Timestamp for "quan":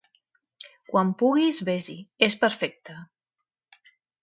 0.93-1.11